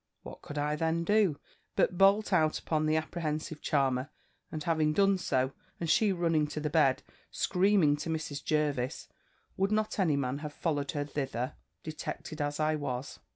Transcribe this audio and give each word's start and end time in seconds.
What 0.23 0.41
could 0.41 0.57
I 0.57 0.75
then 0.75 1.03
do, 1.03 1.39
but 1.75 1.95
bolt 1.95 2.33
out 2.33 2.57
upon 2.57 2.87
the 2.87 2.95
apprehensive 2.95 3.61
charmer; 3.61 4.09
and 4.51 4.63
having 4.63 4.95
so 4.95 4.95
done, 5.49 5.53
and 5.79 5.87
she 5.87 6.11
running 6.11 6.47
to 6.47 6.59
the 6.59 6.71
bed, 6.71 7.03
screaming 7.29 7.95
to 7.97 8.09
Mrs. 8.09 8.43
Jervis, 8.43 9.07
would 9.57 9.71
not 9.71 9.99
any 9.99 10.15
man 10.15 10.39
have 10.39 10.53
followed 10.53 10.93
her 10.93 11.05
thither, 11.05 11.53
detected 11.83 12.41
as 12.41 12.59
I 12.59 12.73
was? 12.77 13.19